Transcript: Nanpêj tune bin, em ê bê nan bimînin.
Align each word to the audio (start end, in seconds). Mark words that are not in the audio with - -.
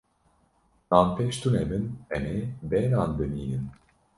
Nanpêj 0.93 1.33
tune 1.41 1.61
bin, 1.69 1.85
em 2.15 2.23
ê 2.37 2.39
bê 2.69 2.81
nan 2.91 3.09
bimînin. 3.17 3.63